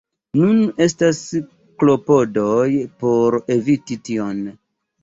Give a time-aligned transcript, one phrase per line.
[0.37, 1.19] Nun estas
[1.83, 2.65] klopodoj
[3.07, 4.47] por eviti tion.